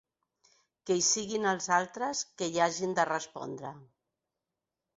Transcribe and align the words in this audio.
Que 0.89 0.95
siguin 1.07 1.45
els 1.51 1.67
altres 1.77 2.23
que 2.41 2.49
hi 2.55 2.59
hagin 2.67 2.99
de 3.01 3.07
respondre. 3.13 3.77